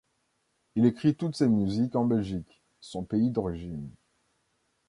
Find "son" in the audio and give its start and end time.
2.79-3.03